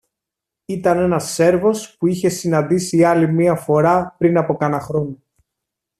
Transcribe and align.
Ήταν 0.65 0.97
ένας 0.99 1.25
Σέρβος 1.31 1.97
που 1.97 2.07
είχε 2.07 2.29
συναντήσει 2.29 3.03
άλλη 3.03 3.33
μια 3.33 3.55
φορά 3.55 4.15
πριν 4.17 4.37
από 4.37 4.55
κάνα 4.55 4.79
χρόνο 4.79 5.17